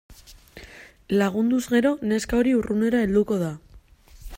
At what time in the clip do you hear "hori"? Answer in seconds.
2.41-2.57